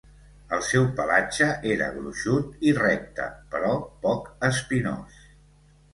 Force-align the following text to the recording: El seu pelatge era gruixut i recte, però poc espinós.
El 0.55 0.61
seu 0.67 0.87
pelatge 0.99 1.49
era 1.75 1.89
gruixut 1.99 2.65
i 2.71 2.73
recte, 2.79 3.27
però 3.53 3.75
poc 4.07 4.29
espinós. 4.53 5.21